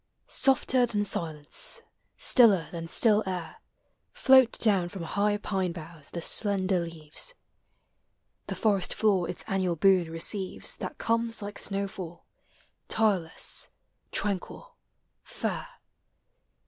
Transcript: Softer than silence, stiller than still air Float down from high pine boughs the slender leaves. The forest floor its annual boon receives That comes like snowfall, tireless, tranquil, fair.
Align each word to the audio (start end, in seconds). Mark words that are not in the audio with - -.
Softer 0.25 0.87
than 0.87 1.05
silence, 1.05 1.83
stiller 2.17 2.69
than 2.71 2.87
still 2.87 3.21
air 3.27 3.57
Float 4.13 4.53
down 4.53 4.89
from 4.89 5.03
high 5.03 5.37
pine 5.37 5.73
boughs 5.73 6.09
the 6.09 6.23
slender 6.23 6.79
leaves. 6.79 7.35
The 8.47 8.55
forest 8.55 8.95
floor 8.95 9.29
its 9.29 9.43
annual 9.45 9.75
boon 9.75 10.09
receives 10.09 10.75
That 10.77 10.97
comes 10.97 11.43
like 11.43 11.59
snowfall, 11.59 12.25
tireless, 12.87 13.69
tranquil, 14.11 14.75
fair. 15.21 15.67